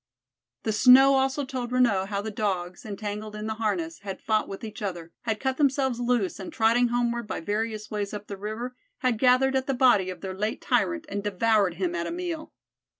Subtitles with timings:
[0.63, 4.63] The snow also told Renaud how the Dogs, entangled in the harness, had fought with
[4.63, 8.75] each other, had cut themselves loose, and trotting homeward by various ways up the river,
[9.01, 12.51] had gathered at the body of their late tyrant and devoured him at a meal.